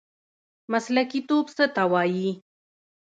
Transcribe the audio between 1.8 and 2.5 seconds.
وایي؟